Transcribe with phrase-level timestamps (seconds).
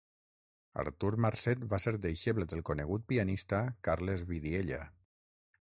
[0.83, 4.85] Artur Marcet va ser deixeble del conegut pianista Carles Vidiella.